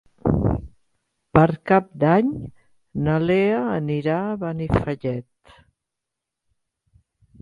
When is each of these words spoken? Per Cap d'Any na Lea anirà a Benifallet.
Per 1.37 1.43
Cap 1.71 1.91
d'Any 2.03 2.31
na 3.09 3.19
Lea 3.27 3.61
anirà 3.77 4.17
a 4.31 4.35
Benifallet. 4.45 5.55